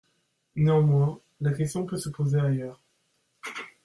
Néanmoins, 0.55 1.19
la 1.41 1.53
question 1.53 1.85
peut 1.85 1.97
se 1.99 2.09
poser 2.09 2.39
ailleurs. 2.39 2.81